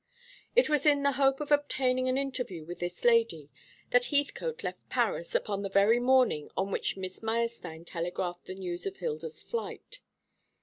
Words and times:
It 0.55 0.67
was 0.67 0.87
in 0.87 1.03
the 1.03 1.11
hope 1.11 1.39
of 1.41 1.51
obtaining 1.51 2.09
an 2.09 2.17
interview 2.17 2.65
with 2.65 2.79
this 2.79 3.05
lady 3.05 3.51
that 3.91 4.05
Heathcote 4.07 4.63
left 4.63 4.89
Paris 4.89 5.35
upon 5.35 5.61
the 5.61 5.69
very 5.69 5.99
morning 5.99 6.49
on 6.57 6.71
which 6.71 6.97
Miss 6.97 7.21
Meyerstein 7.21 7.85
telegraphed 7.85 8.45
the 8.45 8.55
news 8.55 8.87
of 8.87 8.97
Hilda's 8.97 9.43
flight. 9.43 9.99